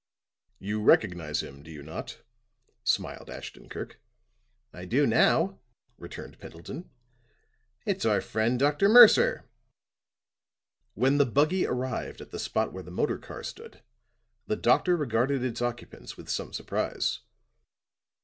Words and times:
"You 0.57 0.81
recognize 0.81 1.43
him, 1.43 1.61
do 1.61 1.69
you 1.69 1.83
not?" 1.83 2.23
smiled 2.83 3.29
Ashton 3.29 3.69
Kirk. 3.69 4.01
"I 4.73 4.85
do, 4.85 5.05
now," 5.05 5.59
returned 5.99 6.39
Pendleton. 6.39 6.89
"It's 7.85 8.03
our 8.03 8.19
friend 8.19 8.57
Dr. 8.57 8.89
Mercer." 8.89 9.47
When 10.95 11.19
the 11.19 11.27
buggy 11.27 11.67
arrived 11.67 12.19
at 12.19 12.31
the 12.31 12.39
spot 12.39 12.73
where 12.73 12.81
the 12.81 12.89
motor 12.89 13.19
car 13.19 13.43
stood, 13.43 13.83
the 14.47 14.55
doctor 14.55 14.97
regarded 14.97 15.43
its 15.43 15.61
occupants 15.61 16.17
with 16.17 16.29
some 16.29 16.51
surprise. 16.51 17.19